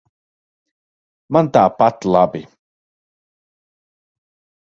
[1.37, 2.41] Man tāpat labi.